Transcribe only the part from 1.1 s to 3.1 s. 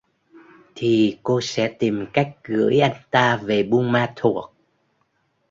cô sẽ tìm cách gửi anh